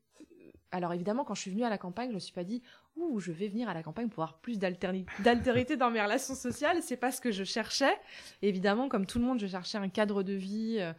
Alors 0.73 0.93
évidemment, 0.93 1.25
quand 1.25 1.35
je 1.35 1.41
suis 1.41 1.51
venue 1.51 1.65
à 1.65 1.69
la 1.69 1.79
campagne, 1.79 2.11
je 2.11 2.15
me 2.15 2.21
suis 2.21 2.33
pas 2.33 2.45
dit, 2.45 2.63
ouh, 2.97 3.19
je 3.19 3.33
vais 3.33 3.49
venir 3.49 3.69
à 3.69 3.75
la 3.75 3.83
campagne 3.83 4.09
pour 4.09 4.23
avoir 4.23 4.39
plus 4.39 4.59
d'altérité 4.59 5.77
dans 5.77 5.91
mes 5.91 6.01
relations 6.01 6.35
sociales. 6.35 6.79
C'est 6.83 6.97
pas 6.97 7.11
ce 7.11 7.21
que 7.21 7.33
je 7.33 7.43
cherchais. 7.43 7.95
Évidemment, 8.43 8.89
comme 8.89 9.05
tout 9.05 9.19
le 9.19 9.25
monde, 9.25 9.41
je 9.41 9.49
cherchais 9.49 9.79
un 9.79 9.89
cadre 9.89 10.23
de 10.23 10.33
vie, 10.33 10.77
euh, 10.79 10.93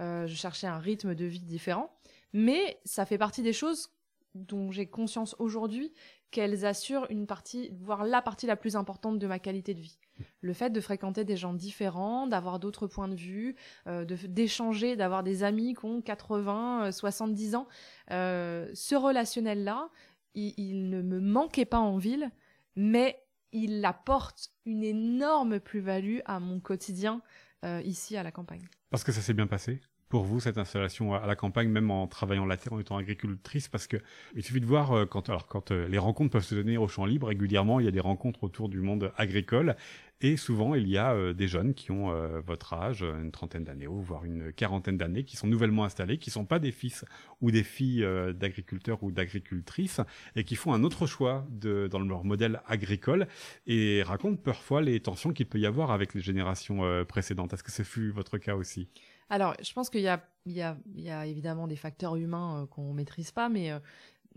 euh, 0.00 0.26
je 0.26 0.34
cherchais 0.34 0.66
un 0.66 0.78
rythme 0.78 1.14
de 1.14 1.26
vie 1.26 1.40
différent. 1.40 1.94
Mais 2.32 2.80
ça 2.84 3.04
fait 3.04 3.18
partie 3.18 3.42
des 3.42 3.52
choses 3.52 3.90
dont 4.34 4.70
j'ai 4.70 4.86
conscience 4.86 5.34
aujourd'hui 5.38 5.92
qu'elles 6.30 6.66
assurent 6.66 7.06
une 7.10 7.26
partie, 7.26 7.70
voire 7.80 8.04
la 8.04 8.20
partie 8.22 8.46
la 8.46 8.56
plus 8.56 8.76
importante 8.76 9.18
de 9.18 9.26
ma 9.26 9.38
qualité 9.38 9.72
de 9.74 9.80
vie. 9.80 9.98
Le 10.40 10.52
fait 10.52 10.70
de 10.70 10.80
fréquenter 10.80 11.24
des 11.24 11.36
gens 11.36 11.54
différents, 11.54 12.26
d'avoir 12.26 12.58
d'autres 12.58 12.86
points 12.86 13.08
de 13.08 13.14
vue, 13.14 13.54
euh, 13.86 14.04
de- 14.04 14.26
d'échanger, 14.26 14.96
d'avoir 14.96 15.22
des 15.22 15.42
amis 15.42 15.74
qui 15.74 15.84
ont 15.84 16.00
80, 16.02 16.86
euh, 16.86 16.92
70 16.92 17.54
ans, 17.54 17.66
euh, 18.10 18.68
ce 18.74 18.94
relationnel-là, 18.94 19.88
il, 20.34 20.54
il 20.58 20.90
ne 20.90 21.02
me 21.02 21.20
manquait 21.20 21.64
pas 21.64 21.78
en 21.78 21.96
ville, 21.96 22.30
mais 22.76 23.22
il 23.52 23.82
apporte 23.84 24.50
une 24.66 24.84
énorme 24.84 25.60
plus-value 25.60 26.18
à 26.26 26.40
mon 26.40 26.60
quotidien 26.60 27.22
euh, 27.64 27.80
ici 27.84 28.16
à 28.16 28.22
la 28.22 28.30
campagne. 28.32 28.68
Parce 28.90 29.04
que 29.04 29.12
ça 29.12 29.20
s'est 29.22 29.34
bien 29.34 29.46
passé? 29.46 29.80
Pour 30.08 30.24
vous 30.24 30.40
cette 30.40 30.58
installation 30.58 31.14
à 31.14 31.26
la 31.26 31.36
campagne, 31.36 31.68
même 31.68 31.90
en 31.90 32.06
travaillant 32.06 32.46
la 32.46 32.56
terre, 32.56 32.72
en 32.72 32.80
étant 32.80 32.96
agricultrice 32.96 33.68
Parce 33.68 33.86
que 33.86 33.98
il 34.34 34.42
suffit 34.42 34.60
de 34.60 34.66
voir 34.66 34.92
euh, 34.92 35.06
quand, 35.06 35.28
alors, 35.28 35.46
quand 35.46 35.70
euh, 35.70 35.86
les 35.88 35.98
rencontres 35.98 36.30
peuvent 36.30 36.44
se 36.44 36.54
donner 36.54 36.78
au 36.78 36.88
champ 36.88 37.04
libre 37.04 37.28
régulièrement, 37.28 37.80
il 37.80 37.84
y 37.84 37.88
a 37.88 37.92
des 37.92 38.00
rencontres 38.00 38.44
autour 38.44 38.68
du 38.68 38.80
monde 38.80 39.12
agricole. 39.16 39.76
Et 40.20 40.36
souvent, 40.36 40.74
il 40.74 40.88
y 40.88 40.98
a 40.98 41.12
euh, 41.12 41.32
des 41.32 41.46
jeunes 41.46 41.74
qui 41.74 41.92
ont 41.92 42.12
votre 42.44 42.72
âge, 42.72 43.02
une 43.02 43.30
trentaine 43.30 43.64
d'années, 43.64 43.86
ou 43.86 44.00
voire 44.00 44.24
une 44.24 44.52
quarantaine 44.52 44.96
d'années, 44.96 45.24
qui 45.24 45.36
sont 45.36 45.46
nouvellement 45.46 45.84
installés, 45.84 46.18
qui 46.18 46.30
sont 46.30 46.44
pas 46.44 46.58
des 46.58 46.72
fils 46.72 47.04
ou 47.40 47.50
des 47.50 47.62
filles 47.62 48.06
d'agriculteurs 48.34 49.02
ou 49.02 49.12
d'agricultrices, 49.12 50.00
et 50.34 50.44
qui 50.44 50.56
font 50.56 50.72
un 50.72 50.82
autre 50.82 51.06
choix 51.06 51.46
de, 51.50 51.88
dans 51.88 52.00
leur 52.00 52.24
modèle 52.24 52.60
agricole, 52.66 53.28
et 53.66 54.02
racontent 54.02 54.40
parfois 54.42 54.82
les 54.82 54.98
tensions 55.00 55.32
qu'il 55.32 55.46
peut 55.46 55.58
y 55.58 55.66
avoir 55.66 55.90
avec 55.90 56.14
les 56.14 56.20
générations 56.20 57.04
précédentes. 57.06 57.52
Est-ce 57.52 57.62
que 57.62 57.72
ce 57.72 57.82
fut 57.82 58.10
votre 58.10 58.38
cas 58.38 58.56
aussi? 58.56 58.88
Alors, 59.30 59.54
je 59.62 59.72
pense 59.72 59.90
qu'il 59.90 60.00
y 60.00 60.08
a, 60.08 61.26
évidemment 61.26 61.66
des 61.66 61.76
facteurs 61.76 62.16
humains 62.16 62.62
euh, 62.62 62.66
qu'on 62.66 62.90
ne 62.90 62.94
maîtrise 62.94 63.30
pas, 63.30 63.48
mais 63.48 63.70
euh, 63.70 63.78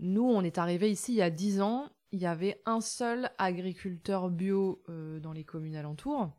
nous, 0.00 0.24
on 0.24 0.42
est 0.42 0.58
arrivé 0.58 0.90
ici 0.90 1.12
il 1.12 1.16
y 1.16 1.22
a 1.22 1.30
10 1.30 1.60
ans. 1.60 1.88
Il 2.12 2.20
y 2.20 2.26
avait 2.26 2.60
un 2.66 2.82
seul 2.82 3.30
agriculteur 3.38 4.28
bio 4.28 4.82
euh, 4.88 5.18
dans 5.18 5.32
les 5.32 5.44
communes 5.44 5.76
alentours. 5.76 6.30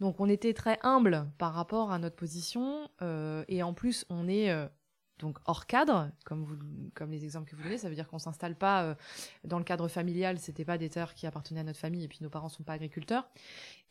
Donc, 0.00 0.18
on 0.18 0.28
était 0.28 0.52
très 0.52 0.80
humble 0.82 1.30
par 1.38 1.54
rapport 1.54 1.92
à 1.92 1.98
notre 2.00 2.16
position. 2.16 2.88
et 3.46 3.62
en 3.62 3.72
plus, 3.72 4.04
on 4.10 4.26
est 4.26 4.52
donc 5.22 5.38
hors 5.46 5.66
cadre, 5.66 6.10
comme, 6.24 6.42
vous, 6.42 6.56
comme 6.94 7.10
les 7.12 7.24
exemples 7.24 7.48
que 7.48 7.56
vous 7.56 7.62
donnez, 7.62 7.78
ça 7.78 7.88
veut 7.88 7.94
dire 7.94 8.08
qu'on 8.08 8.18
s'installe 8.18 8.56
pas 8.56 8.82
euh, 8.82 8.94
dans 9.44 9.58
le 9.58 9.64
cadre 9.64 9.86
familial, 9.86 10.38
c'était 10.38 10.64
pas 10.64 10.78
des 10.78 10.90
terres 10.90 11.14
qui 11.14 11.26
appartenaient 11.26 11.60
à 11.60 11.64
notre 11.64 11.78
famille 11.78 12.04
et 12.04 12.08
puis 12.08 12.18
nos 12.22 12.28
parents 12.28 12.48
sont 12.48 12.64
pas 12.64 12.72
agriculteurs. 12.72 13.28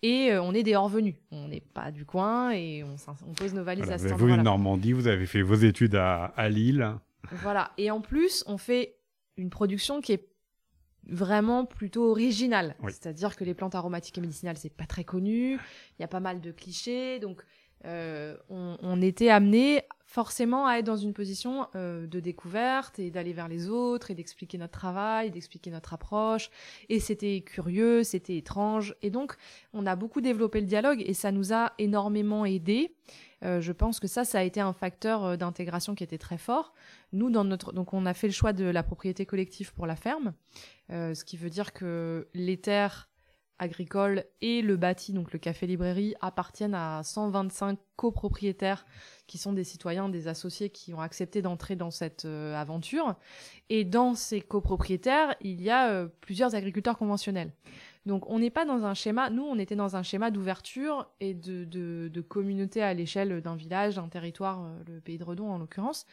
Et 0.02 0.32
euh, 0.32 0.42
on 0.44 0.54
est 0.54 0.64
des 0.64 0.76
hors 0.76 0.90
venus, 0.90 1.16
on 1.32 1.48
n'est 1.48 1.62
pas 1.62 1.92
du 1.92 2.06
coin 2.06 2.52
et 2.52 2.84
on, 2.84 2.96
on 3.28 3.34
pose 3.34 3.54
nos 3.54 3.64
valises 3.64 3.90
à 3.90 3.98
ce 3.98 4.10
Vous, 4.10 4.28
une 4.28 4.44
Normandie, 4.44 4.92
vous 4.92 5.08
avez 5.08 5.26
fait 5.26 5.42
vos 5.42 5.56
études 5.56 5.96
à, 5.96 6.26
à 6.26 6.50
Lille. 6.50 6.96
Voilà, 7.32 7.72
et 7.78 7.92
en 7.92 8.02
plus, 8.02 8.44
on 8.48 8.58
fait 8.58 8.98
une 9.38 9.50
production 9.50 10.02
qui 10.02 10.12
est 10.12 10.28
vraiment 11.08 11.66
plutôt 11.66 12.12
originale. 12.12 12.76
C'est-à-dire 12.88 13.38
que 13.38 13.46
les 13.46 13.54
plantes 13.54 13.76
aromatiques 13.76 14.18
et 14.18 14.22
médicinales, 14.22 14.58
c'est 14.58 14.76
pas 14.76 14.86
très 14.86 15.06
connu, 15.06 15.54
il 15.54 16.02
y 16.02 16.04
a 16.04 16.08
pas 16.08 16.20
mal 16.20 16.42
de 16.42 16.52
clichés, 16.52 17.20
donc 17.20 17.42
euh, 17.86 18.36
on, 18.50 19.02
était 19.02 19.30
amené 19.30 19.82
forcément 20.06 20.68
à 20.68 20.76
être 20.76 20.86
dans 20.86 20.98
une 20.98 21.14
position 21.14 21.68
euh, 21.76 22.06
de 22.06 22.20
découverte 22.20 23.00
et 23.00 23.10
d'aller 23.10 23.34
vers 23.34 23.48
les 23.48 23.70
autres 23.70 24.12
et 24.12 24.16
d'expliquer 24.16 24.58
notre 24.58 24.78
travail, 24.78 25.32
d'expliquer 25.32 25.72
notre 25.72 25.94
approche. 25.94 26.52
Et 26.90 27.00
c'était 27.00 27.42
curieux, 27.42 28.04
c'était 28.04 28.38
étrange. 28.38 28.96
Et 29.02 29.10
donc, 29.10 29.36
on 29.74 29.86
a 29.88 29.96
beaucoup 29.96 30.22
développé 30.22 30.62
le 30.62 30.68
dialogue 30.68 31.02
et 31.06 31.14
ça 31.14 31.32
nous 31.32 31.54
a 31.54 31.74
énormément 31.80 32.46
aidé. 32.46 32.94
Euh, 33.44 33.60
je 33.62 33.72
pense 33.72 34.00
que 34.00 34.08
ça, 34.08 34.24
ça 34.26 34.40
a 34.40 34.44
été 34.44 34.60
un 34.60 34.74
facteur 34.74 35.36
d'intégration 35.36 35.96
qui 35.96 36.04
était 36.04 36.20
très 36.20 36.38
fort. 36.38 36.74
Nous, 37.14 37.32
dans 37.32 37.44
notre, 37.44 37.74
donc, 37.74 37.94
on 37.94 38.06
a 38.06 38.14
fait 38.14 38.28
le 38.28 38.34
choix 38.34 38.54
de 38.54 38.66
la 38.66 38.84
propriété 38.84 39.26
collective 39.26 39.74
pour 39.74 39.88
la 39.88 39.96
ferme, 39.96 40.34
ce 40.90 41.24
qui 41.24 41.38
veut 41.38 41.50
dire 41.50 41.74
que 41.74 42.28
les 42.34 42.58
terres 42.58 43.11
agricole 43.62 44.26
et 44.42 44.62
le 44.62 44.76
bâti, 44.76 45.14
donc 45.14 45.32
le 45.32 45.40
café-librairie, 45.40 46.16
appartiennent 46.20 46.74
à 46.74 47.02
125 47.04 47.78
copropriétaires 47.96 48.86
qui 49.28 49.38
sont 49.38 49.54
des 49.54 49.64
citoyens, 49.64 50.10
des 50.10 50.28
associés 50.28 50.70
qui 50.70 50.94
ont 50.94 51.00
accepté 51.00 51.44
d'entrer 51.44 51.76
dans 51.76 51.92
cette 51.92 52.26
euh, 52.26 52.56
aventure. 52.56 53.16
Et 53.70 53.86
dans 53.86 54.16
ces 54.16 54.42
copropriétaires, 54.42 55.36
il 55.42 55.62
y 55.62 55.70
a 55.70 55.92
euh, 55.92 56.08
plusieurs 56.22 56.56
agriculteurs 56.56 56.98
conventionnels. 56.98 57.54
Donc 58.08 58.28
on 58.30 58.40
n'est 58.40 58.50
pas 58.50 58.66
dans 58.66 58.84
un 58.84 58.96
schéma, 58.96 59.30
nous 59.30 59.44
on 59.44 59.60
était 59.60 59.76
dans 59.76 59.96
un 59.96 60.02
schéma 60.02 60.32
d'ouverture 60.32 61.08
et 61.20 61.36
de, 61.36 61.66
de, 61.66 62.22
communauté 62.22 62.82
à 62.82 62.96
l'échelle 62.96 63.42
d'un 63.42 63.56
village, 63.56 63.96
d'un 63.96 64.08
territoire, 64.08 64.64
euh, 64.64 64.80
le 64.88 65.02
pays 65.02 65.20
de 65.20 65.24
Redon 65.24 65.52
en 65.52 65.60
l'occurrence, 65.60 66.08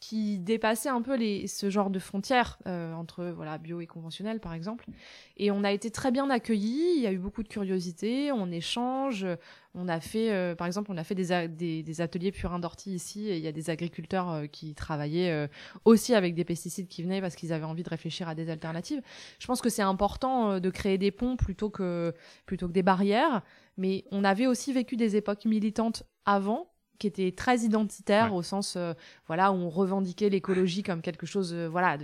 qui 0.00 0.38
dépassait 0.38 0.88
un 0.88 1.02
peu 1.02 1.16
les, 1.16 1.48
ce 1.48 1.70
genre 1.70 1.90
de 1.90 1.98
frontières 1.98 2.58
euh, 2.66 2.92
entre 2.92 3.24
voilà 3.24 3.58
bio 3.58 3.80
et 3.80 3.86
conventionnel 3.86 4.38
par 4.38 4.54
exemple. 4.54 4.86
Et 5.36 5.50
on 5.50 5.64
a 5.64 5.72
été 5.72 5.90
très 5.90 6.10
bien 6.12 6.30
accueillis. 6.30 6.94
Il 6.96 7.02
y 7.02 7.06
a 7.06 7.12
eu 7.12 7.18
beaucoup 7.18 7.42
de 7.42 7.48
curiosité. 7.48 8.30
On 8.30 8.50
échange. 8.50 9.26
On 9.74 9.88
a 9.88 10.00
fait, 10.00 10.32
euh, 10.32 10.54
par 10.54 10.66
exemple, 10.66 10.90
on 10.92 10.96
a 10.96 11.04
fait 11.04 11.14
des, 11.14 11.48
des, 11.48 11.82
des 11.82 12.00
ateliers 12.00 12.32
purins 12.32 12.58
d'ortie 12.58 12.92
ici. 12.94 13.28
Et 13.28 13.36
il 13.38 13.42
y 13.42 13.48
a 13.48 13.52
des 13.52 13.70
agriculteurs 13.70 14.30
euh, 14.30 14.46
qui 14.46 14.74
travaillaient 14.74 15.48
aussi 15.84 16.14
avec 16.14 16.34
des 16.34 16.44
pesticides 16.44 16.86
qui 16.86 17.02
venaient 17.02 17.20
parce 17.20 17.34
qu'ils 17.34 17.52
avaient 17.52 17.64
envie 17.64 17.82
de 17.82 17.90
réfléchir 17.90 18.28
à 18.28 18.34
des 18.34 18.50
alternatives. 18.50 19.02
Je 19.38 19.46
pense 19.46 19.60
que 19.60 19.68
c'est 19.68 19.82
important 19.82 20.60
de 20.60 20.70
créer 20.70 20.98
des 20.98 21.10
ponts 21.10 21.36
plutôt 21.36 21.70
que 21.70 22.14
plutôt 22.46 22.68
que 22.68 22.72
des 22.72 22.82
barrières. 22.82 23.42
Mais 23.76 24.04
on 24.10 24.24
avait 24.24 24.46
aussi 24.46 24.72
vécu 24.72 24.96
des 24.96 25.16
époques 25.16 25.44
militantes 25.44 26.04
avant 26.24 26.68
qui 26.98 27.06
était 27.06 27.32
très 27.32 27.58
identitaire 27.60 28.34
au 28.34 28.42
sens 28.42 28.74
euh, 28.76 28.92
voilà 29.26 29.52
où 29.52 29.56
on 29.56 29.70
revendiquait 29.70 30.28
l'écologie 30.28 30.82
comme 30.82 31.00
quelque 31.00 31.26
chose 31.26 31.52
euh, 31.54 31.68
voilà 31.68 31.96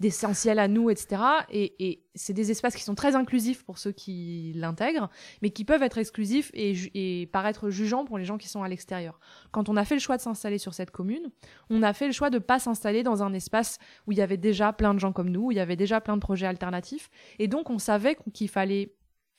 d'essentiel 0.00 0.58
à 0.58 0.68
nous 0.68 0.90
etc 0.90 1.22
et, 1.50 1.74
et 1.78 2.02
c'est 2.14 2.32
des 2.32 2.50
espaces 2.50 2.74
qui 2.74 2.82
sont 2.82 2.94
très 2.94 3.14
inclusifs 3.14 3.64
pour 3.64 3.78
ceux 3.78 3.92
qui 3.92 4.52
l'intègrent 4.56 5.10
mais 5.42 5.50
qui 5.50 5.64
peuvent 5.64 5.82
être 5.82 5.98
exclusifs 5.98 6.50
et, 6.54 6.74
et, 6.94 7.26
paraître 7.26 7.70
jugeants 7.70 8.04
pour 8.04 8.18
les 8.18 8.24
gens 8.24 8.38
qui 8.38 8.48
sont 8.48 8.62
à 8.62 8.68
l'extérieur. 8.68 9.20
Quand 9.50 9.68
on 9.68 9.76
a 9.76 9.84
fait 9.84 9.94
le 9.94 10.00
choix 10.00 10.16
de 10.16 10.22
s'installer 10.22 10.58
sur 10.58 10.74
cette 10.74 10.90
commune 10.90 11.30
on 11.70 11.82
a 11.82 11.92
fait 11.92 12.06
le 12.06 12.12
choix 12.12 12.30
de 12.30 12.38
pas 12.38 12.58
s'installer 12.58 13.02
dans 13.02 13.22
un 13.22 13.32
espace 13.32 13.78
où 14.06 14.12
il 14.12 14.18
y 14.18 14.22
avait 14.22 14.36
déjà 14.36 14.72
plein 14.72 14.94
de 14.94 14.98
gens 14.98 15.12
comme 15.12 15.30
nous 15.30 15.46
où 15.46 15.52
il 15.52 15.56
y 15.56 15.60
avait 15.60 15.76
déjà 15.76 16.00
plein 16.00 16.16
de 16.16 16.20
projets 16.20 16.46
alternatifs. 16.46 17.10
Et 17.38 17.48
donc 17.48 17.70
on 17.70 17.78
savait 17.78 18.16
qu'il 18.32 18.48
fallait 18.48 18.92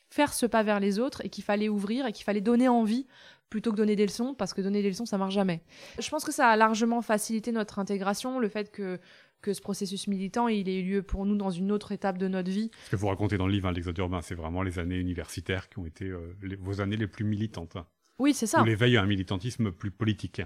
faire 0.10 0.34
ce 0.34 0.46
pas 0.46 0.64
vers 0.64 0.80
les 0.80 1.00
autres 1.00 1.24
et 1.26 1.30
qu'il 1.30 1.44
fallait 1.44 1.70
ouvrir 1.70 2.06
et 2.06 2.12
qu'il 2.12 2.24
fallait 2.24 2.42
donner 2.42 2.68
envie 2.68 3.08
plutôt 3.50 3.72
que 3.72 3.78
donner 3.78 3.96
des 3.96 4.06
leçons, 4.06 4.36
parce 4.36 4.54
que 4.54 4.62
donner 4.62 4.84
des 4.84 4.90
leçons, 4.90 5.08
ça 5.08 5.18
marche 5.18 5.34
jamais. 5.34 5.64
Je 5.98 6.08
pense 6.10 6.24
que 6.24 6.32
ça 6.32 6.50
a 6.50 6.56
largement 6.56 7.02
facilité 7.02 7.52
notre 7.52 7.80
intégration, 7.80 8.40
le 8.40 8.48
fait 8.48 8.72
que 8.72 9.00
que 9.42 9.54
ce 9.54 9.62
processus 9.62 10.08
militant, 10.08 10.48
il 10.48 10.68
ait 10.68 10.80
eu 10.80 10.84
lieu 10.84 11.02
pour 11.02 11.26
nous 11.26 11.38
dans 11.38 11.50
une 11.50 11.72
autre 11.72 11.92
étape 11.92 12.18
de 12.18 12.28
notre 12.28 12.52
vie. 12.52 12.72
Ce 12.86 12.92
que 12.92 12.96
vous 12.96 13.08
racontez 13.08 13.38
dans 13.38 13.48
le 13.48 13.54
livre, 13.54 13.70
hein, 13.70 13.72
l'Exode 13.72 13.98
urbain, 13.98 14.22
c'est 14.22 14.36
vraiment 14.36 14.64
les 14.64 14.80
années 14.80 14.98
universitaires 14.98 15.70
qui 15.70 15.80
ont 15.80 15.86
été 15.86 16.06
euh, 16.06 16.36
vos 16.60 16.82
années 16.82 16.98
les 16.98 17.08
plus 17.08 17.24
militantes. 17.24 17.78
Hein. 17.78 17.86
Oui, 18.18 18.34
c'est 18.34 18.48
ça. 18.48 18.62
Ou 18.62 18.66
l'éveil 18.66 18.98
à 18.98 19.02
un 19.02 19.06
militantisme 19.06 19.72
plus 19.72 19.92
politique. 19.92 20.42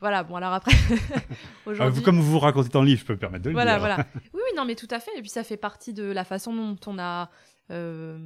Voilà, 0.00 0.24
bon 0.24 0.34
alors 0.34 0.52
après, 0.52 0.72
aujourd'hui... 1.66 2.02
comme 2.02 2.18
vous 2.18 2.32
vous 2.32 2.40
racontez 2.40 2.70
dans 2.70 2.80
le 2.80 2.88
livre, 2.88 3.02
je 3.02 3.06
peux 3.06 3.12
me 3.12 3.18
permettre 3.20 3.44
de 3.44 3.50
le 3.50 3.54
voilà, 3.54 3.74
dire. 3.74 3.80
Voilà, 3.80 4.06
Oui, 4.34 4.40
oui, 4.44 4.56
non, 4.56 4.64
mais 4.64 4.74
tout 4.74 4.88
à 4.90 4.98
fait. 4.98 5.12
Et 5.16 5.20
puis 5.20 5.30
ça 5.30 5.44
fait 5.44 5.56
partie 5.56 5.92
de 5.92 6.02
la 6.02 6.24
façon 6.24 6.52
dont 6.52 6.76
on 6.88 6.98
a 6.98 7.30
euh, 7.70 8.18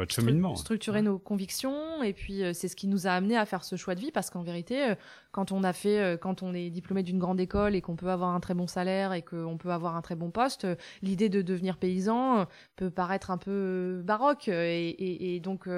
votre 0.00 0.14
cheminement. 0.14 0.56
Structurer 0.56 1.02
nos 1.02 1.18
convictions 1.18 2.02
et 2.02 2.12
puis 2.12 2.42
euh, 2.42 2.52
c'est 2.52 2.68
ce 2.68 2.76
qui 2.76 2.86
nous 2.86 3.06
a 3.06 3.10
amené 3.10 3.36
à 3.36 3.46
faire 3.46 3.64
ce 3.64 3.76
choix 3.76 3.94
de 3.94 4.00
vie 4.00 4.10
parce 4.10 4.30
qu'en 4.30 4.42
vérité, 4.42 4.90
euh, 4.90 4.94
quand 5.30 5.52
on 5.52 5.62
a 5.62 5.72
fait, 5.72 6.00
euh, 6.00 6.16
quand 6.16 6.42
on 6.42 6.54
est 6.54 6.70
diplômé 6.70 7.02
d'une 7.02 7.18
grande 7.18 7.40
école 7.40 7.74
et 7.74 7.80
qu'on 7.80 7.96
peut 7.96 8.10
avoir 8.10 8.34
un 8.34 8.40
très 8.40 8.54
bon 8.54 8.66
salaire 8.66 9.12
et 9.12 9.22
qu'on 9.22 9.58
peut 9.58 9.70
avoir 9.70 9.96
un 9.96 10.02
très 10.02 10.16
bon 10.16 10.30
poste, 10.30 10.66
l'idée 11.02 11.28
de 11.28 11.42
devenir 11.42 11.76
paysan 11.76 12.46
peut 12.76 12.90
paraître 12.90 13.30
un 13.30 13.38
peu 13.38 14.02
baroque 14.04 14.48
et, 14.48 15.34
et, 15.34 15.40
donc 15.40 15.68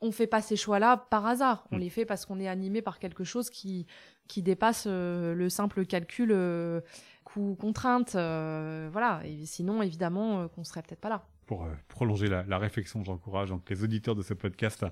on 0.00 0.12
fait 0.12 0.26
pas 0.26 0.42
ces 0.42 0.56
choix-là 0.56 1.06
par 1.10 1.26
hasard. 1.26 1.66
On 1.70 1.76
mm. 1.76 1.80
les 1.80 1.90
fait 1.90 2.04
parce 2.04 2.26
qu'on 2.26 2.40
est 2.40 2.48
animé 2.48 2.82
par 2.82 2.98
quelque 2.98 3.24
chose 3.24 3.50
qui 3.50 3.86
qui 4.28 4.42
dépasse 4.42 4.88
le 4.88 5.48
simple 5.48 5.86
calcul 5.86 6.32
coût 7.36 7.56
contrainte, 7.60 8.12
voilà. 8.12 9.20
Et 9.24 9.44
sinon, 9.46 9.82
évidemment, 9.82 10.48
qu'on 10.48 10.64
serait 10.64 10.82
peut-être 10.82 11.00
pas 11.00 11.08
là 11.10 11.22
pour 11.46 11.64
euh, 11.64 11.68
prolonger 11.88 12.28
la, 12.28 12.58
réflexion, 12.58 13.02
j'encourage 13.04 13.50
donc 13.50 13.68
les 13.70 13.84
auditeurs 13.84 14.14
de 14.14 14.22
ce 14.22 14.34
podcast 14.34 14.84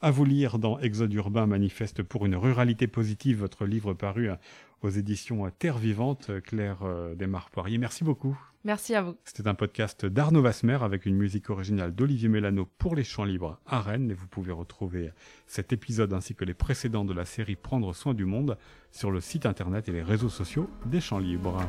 à, 0.00 0.10
vous 0.10 0.24
lire 0.24 0.58
dans 0.58 0.78
Exode 0.80 1.12
urbain 1.14 1.46
manifeste 1.46 2.02
pour 2.02 2.26
une 2.26 2.34
ruralité 2.34 2.86
positive, 2.86 3.38
votre 3.38 3.64
livre 3.64 3.94
paru 3.94 4.28
euh, 4.28 4.34
aux 4.82 4.90
éditions 4.90 5.46
euh, 5.46 5.50
Terre 5.58 5.78
Vivante, 5.78 6.30
Claire 6.42 6.78
Desmar-Poirier. 7.16 7.78
Merci 7.78 8.04
beaucoup. 8.04 8.38
Merci 8.64 8.94
à 8.94 9.00
vous. 9.00 9.16
C'était 9.24 9.48
un 9.48 9.54
podcast 9.54 10.04
d'Arnaud 10.04 10.42
Vasmer 10.42 10.78
avec 10.82 11.06
une 11.06 11.16
musique 11.16 11.48
originale 11.48 11.94
d'Olivier 11.94 12.28
Mélano 12.28 12.68
pour 12.78 12.94
les 12.94 13.04
Champs 13.04 13.24
Libres 13.24 13.58
à 13.66 13.80
Rennes. 13.80 14.10
Et 14.10 14.14
vous 14.14 14.26
pouvez 14.26 14.52
retrouver 14.52 15.12
cet 15.46 15.72
épisode 15.72 16.12
ainsi 16.12 16.34
que 16.34 16.44
les 16.44 16.52
précédents 16.52 17.06
de 17.06 17.14
la 17.14 17.24
série 17.24 17.56
Prendre 17.56 17.94
soin 17.94 18.12
du 18.12 18.26
monde 18.26 18.58
sur 18.90 19.10
le 19.10 19.20
site 19.20 19.46
internet 19.46 19.88
et 19.88 19.92
les 19.92 20.02
réseaux 20.02 20.28
sociaux 20.28 20.68
des 20.84 21.00
Champs 21.00 21.18
Libres. 21.18 21.62